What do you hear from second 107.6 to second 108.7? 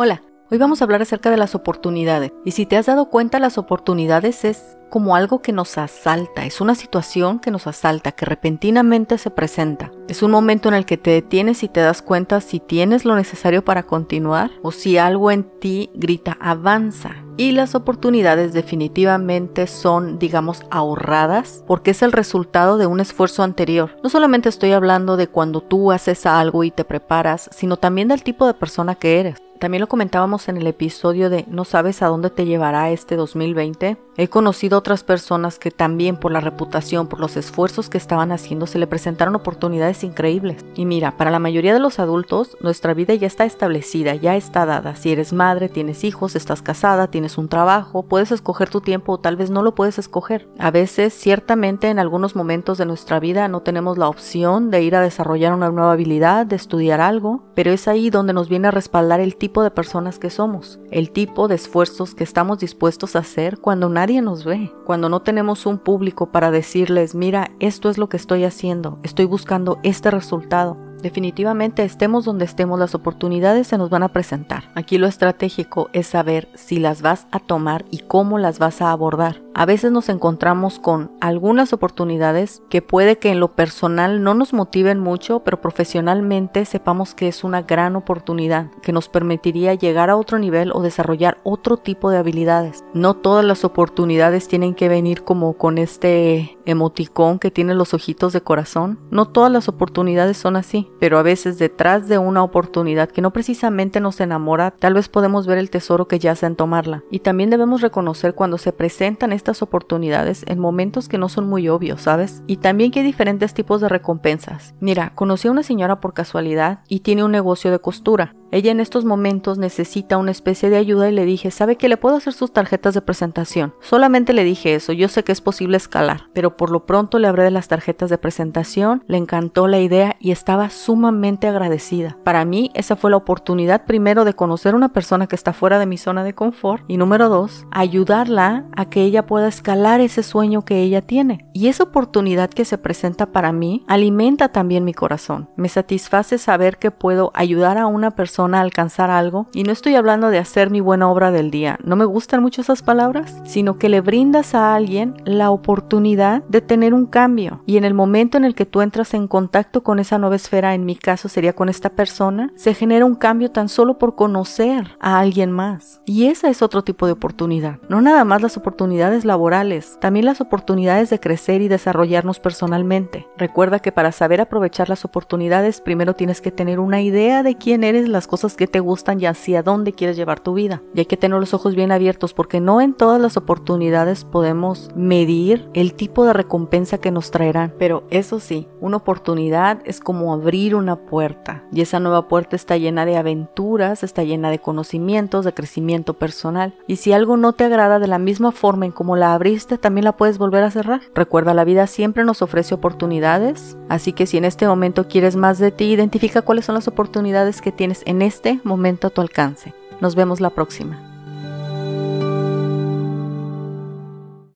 reconocer cuando